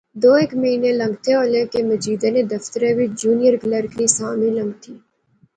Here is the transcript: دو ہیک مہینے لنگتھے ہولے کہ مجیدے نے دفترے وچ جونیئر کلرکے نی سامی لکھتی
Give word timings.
دو 0.23 0.29
ہیک 0.39 0.51
مہینے 0.61 0.91
لنگتھے 1.01 1.31
ہولے 1.37 1.61
کہ 1.71 1.79
مجیدے 1.89 2.29
نے 2.35 2.41
دفترے 2.53 2.89
وچ 2.97 3.11
جونیئر 3.21 3.55
کلرکے 3.61 3.97
نی 3.99 4.07
سامی 4.17 4.49
لکھتی 4.57 4.93